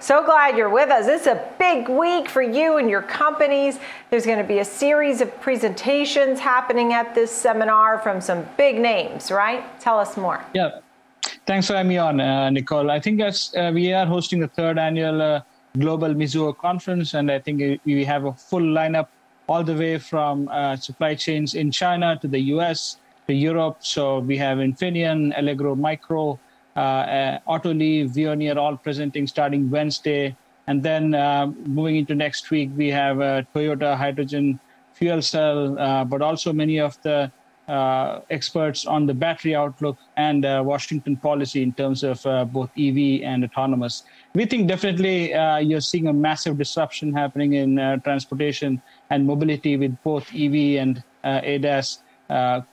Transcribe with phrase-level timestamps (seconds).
[0.00, 1.08] So glad you're with us.
[1.08, 3.80] It's a big week for you and your companies.
[4.10, 8.78] There's going to be a series of presentations happening at this seminar from some big
[8.78, 9.64] names, right?
[9.80, 10.44] Tell us more.
[10.54, 10.78] Yeah.
[11.46, 12.92] Thanks for having me on, uh, Nicole.
[12.92, 15.40] I think as uh, we are hosting the third annual uh,
[15.76, 19.08] Global Mizuho Conference, and I think we have a full lineup
[19.48, 23.78] all the way from uh, supply chains in China to the US to Europe.
[23.80, 26.38] So we have Infineon, Allegro Micro,
[26.78, 30.36] uh, uh, Autoliv, Veoneer all presenting starting Wednesday.
[30.68, 33.16] And then uh, moving into next week, we have
[33.52, 34.60] Toyota hydrogen
[34.92, 37.32] fuel cell, but also many of the
[37.66, 42.70] uh, experts on the battery outlook and uh, Washington policy in terms of uh, both
[42.78, 44.04] EV and autonomous.
[44.34, 45.32] We think definitely
[45.66, 51.98] you're seeing a massive disruption happening in transportation and mobility with both EV and ADAS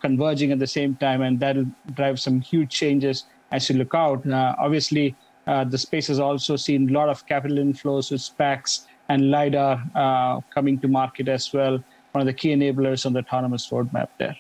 [0.02, 4.26] converging at the same time, and that'll drive some huge changes as you look out.
[4.28, 5.16] Uh, obviously,
[5.48, 9.74] uh, the space has also seen a lot of capital inflows with SPACs and LiDAR
[10.04, 11.76] uh, coming to market as well,
[12.12, 14.36] one of the key enablers on the autonomous roadmap there.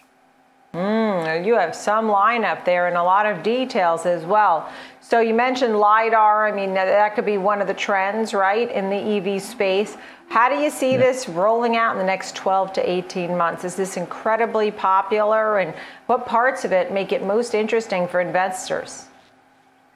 [0.73, 1.04] Mm,
[1.35, 4.69] you have some lineup there and a lot of details as well.
[5.01, 6.47] So you mentioned LiDAR.
[6.47, 8.97] I mean, that could be one of the trends, right, in the
[9.35, 9.97] EV space.
[10.29, 10.97] How do you see yeah.
[10.97, 13.63] this rolling out in the next 12 to 18 months?
[13.63, 15.59] Is this incredibly popular?
[15.59, 15.73] And
[16.07, 19.05] what parts of it make it most interesting for investors?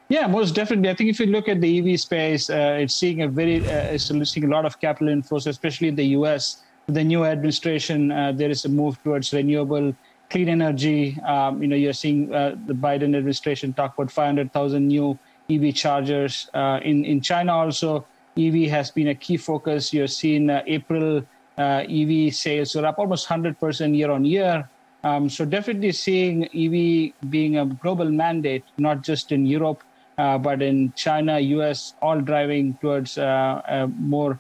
[0.10, 0.90] Yeah, most definitely.
[0.90, 3.94] I think if you look at the EV space, uh, it's seeing a very, uh,
[3.94, 6.64] it's seeing a lot of capital inflows, especially in the US.
[6.88, 9.94] With the new administration, uh, there is a move towards renewable
[10.30, 11.20] clean energy.
[11.22, 15.18] Um, you know, you're seeing uh, the Biden administration talk about 500,000 new
[15.50, 16.50] EV chargers.
[16.54, 18.06] Uh, in in China, also
[18.38, 19.94] EV has been a key focus.
[19.94, 21.24] You're seeing uh, April
[21.58, 24.70] uh, EV sales are up almost 100% year on year.
[25.04, 29.84] Um, so definitely seeing EV being a global mandate, not just in Europe,
[30.18, 34.40] uh, but in China, US, all driving towards uh, more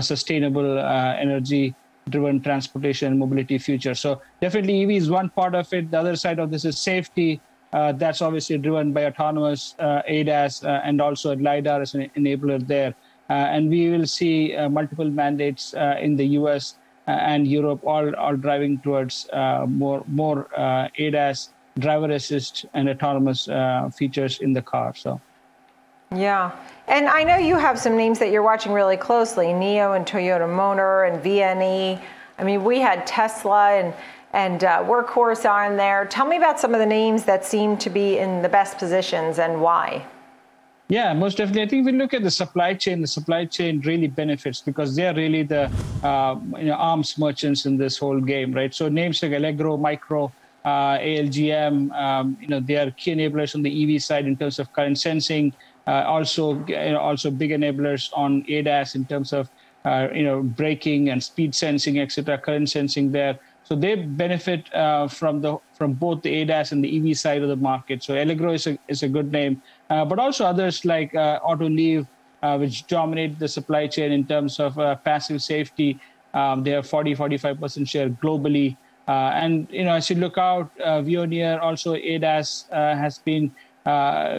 [0.00, 1.74] sustainable energy
[2.10, 3.94] driven transportation and mobility future.
[3.94, 5.90] So definitely EV is one part of it.
[5.90, 7.40] The other side of this is safety.
[7.72, 12.66] Uh, that's obviously driven by autonomous uh, ADAS uh, and also LiDAR as an enabler
[12.66, 12.94] there.
[13.28, 16.74] Uh, and we will see uh, multiple mandates uh, in the US
[17.06, 19.28] and Europe all, all driving towards
[19.66, 20.48] more, more
[20.98, 23.48] ADAS, driver assist, and autonomous
[23.96, 24.94] features in the car.
[24.94, 25.20] So.
[26.14, 26.50] Yeah.
[26.88, 30.52] And I know you have some names that you're watching really closely NIO and Toyota
[30.52, 32.02] Motor and VNE.
[32.36, 33.94] I mean, we had Tesla and,
[34.32, 36.04] and uh, Workhorse on there.
[36.06, 39.38] Tell me about some of the names that seem to be in the best positions
[39.38, 40.04] and why.
[40.88, 41.62] Yeah, most definitely.
[41.62, 45.14] I think we look at the supply chain, the supply chain really benefits because they're
[45.14, 45.70] really the
[46.02, 48.74] uh, you know, arms merchants in this whole game, right?
[48.74, 50.32] So names like Allegro, Micro,
[50.64, 54.58] uh, ALGM, um, you know, they are key enablers on the EV side in terms
[54.58, 55.52] of current sensing.
[55.90, 59.50] Uh, also, you know, also big enablers on ADAS in terms of
[59.84, 62.38] uh, you know braking and speed sensing, etc.
[62.38, 63.40] Current sensing there.
[63.64, 67.48] So they benefit uh, from the from both the ADAS and the EV side of
[67.48, 68.04] the market.
[68.04, 69.62] So Allegro is a is a good name.
[69.88, 72.06] Uh, but also others like uh, Autoliv,
[72.44, 75.98] uh, which dominate the supply chain in terms of passive safety.
[76.34, 78.76] Um, they have 40, 45% share globally.
[79.08, 83.50] and, you know, as you look out, Veoneer, also ADAS has been,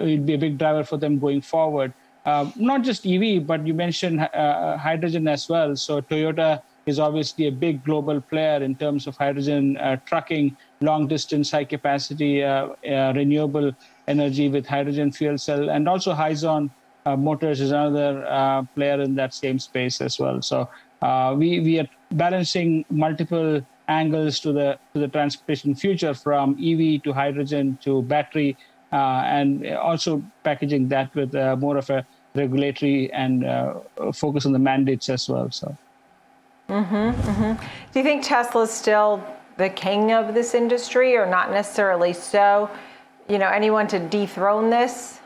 [0.03, 1.94] will be a big driver for them going forward.
[2.25, 5.75] Uh, not just EV, but you mentioned uh, hydrogen as well.
[5.75, 11.07] So Toyota is obviously a big global player in terms of hydrogen uh, trucking, long
[11.07, 12.41] distance, high capacity,
[13.19, 13.72] renewable
[14.07, 16.69] energy with hydrogen fuel cell, and also Hyzon
[17.06, 20.41] uh, Motors is another uh, player in that same space as well.
[20.41, 20.69] So
[21.01, 27.01] uh, we we are balancing multiple angles to the to the transportation future from EV
[27.03, 33.12] to hydrogen to battery, uh, and also packaging that with uh, more of a regulatory
[33.13, 33.75] and uh,
[34.13, 35.50] focus on the mandates as well.
[35.52, 35.75] So.
[36.69, 37.66] Mm-hmm, mm-hmm.
[37.91, 39.24] Do you think Tesla is still
[39.57, 42.69] the king of this industry, or not necessarily so?
[43.31, 45.19] you know, anyone to dethrone this?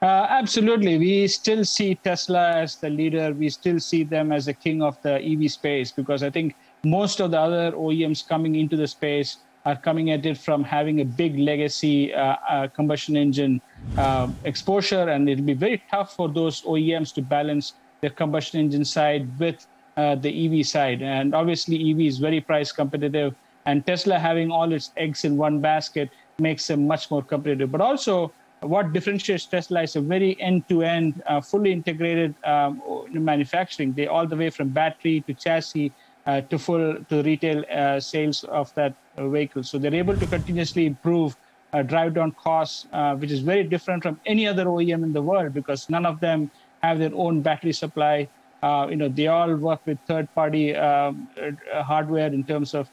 [0.00, 0.98] Uh, absolutely.
[0.98, 3.32] We still see Tesla as the leader.
[3.32, 6.54] We still see them as the king of the EV space because I think
[6.84, 11.00] most of the other OEMs coming into the space are coming at it from having
[11.00, 13.60] a big legacy uh, uh, combustion engine
[13.96, 15.08] uh, exposure.
[15.08, 19.66] And it'll be very tough for those OEMs to balance their combustion engine side with
[19.96, 21.02] the EV side.
[21.02, 23.34] And obviously, EV is very price competitive.
[23.66, 27.72] And Tesla having all its eggs in one basket makes them much more competitive.
[27.72, 32.82] But also, what differentiates Tesla is a very end-to-end, uh, fully integrated um,
[33.12, 33.92] manufacturing.
[33.92, 35.92] They all the way from battery to chassis
[36.26, 39.62] uh, to full to retail uh, sales of that uh, vehicle.
[39.62, 41.36] So they're able to continuously improve,
[41.72, 45.22] uh, drive down costs, uh, which is very different from any other OEM in the
[45.22, 46.50] world because none of them
[46.82, 48.28] have their own battery supply.
[48.62, 51.28] Uh, you know, they all work with third-party um,
[51.72, 52.88] hardware in terms of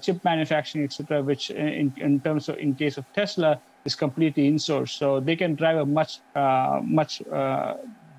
[0.00, 4.98] chip manufacturing, etc., which in, in terms of in case of Tesla is completely insourced.
[4.98, 6.20] So they can drive a much
[6.82, 7.22] much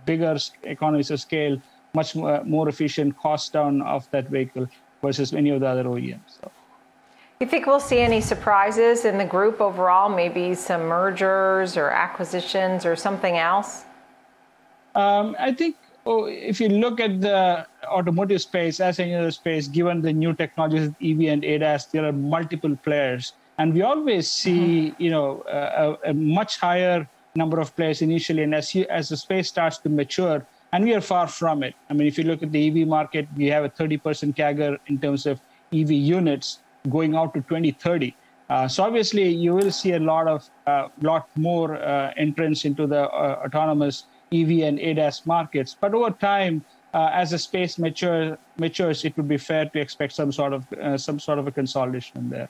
[0.06, 1.62] bigger economies of scale,
[1.94, 4.68] much more, more efficient cost down of that vehicle
[5.02, 6.40] versus any of the other OEMs.
[6.42, 6.52] So.
[7.40, 10.10] You think we'll see any surprises in the group overall?
[10.10, 13.86] Maybe some mergers or acquisitions or something else?
[14.96, 15.76] Um, I think
[16.08, 20.34] oh, if you look at the automotive space, as any other space, given the new
[20.34, 25.04] technologies, EV and ADAS, there are multiple players, and we always see, mm-hmm.
[25.04, 29.18] you know, a, a, much higher number of players initially, and as you, as the
[29.18, 31.76] space starts to mature, and we are far from it.
[31.90, 35.00] I mean, if you look at the EV market, we have a 30% CAGR in
[35.00, 35.40] terms of
[35.74, 36.60] EV units
[36.90, 38.16] going out to 2030.
[38.50, 42.88] Uh, so obviously, you will see a lot of uh, lot more uh, entrance into
[42.88, 45.76] the uh, autonomous EV and ADAS markets.
[45.80, 50.14] But over time, uh, as the space mature, matures, it would be fair to expect
[50.14, 52.50] some sort of uh, some sort of a consolidation there.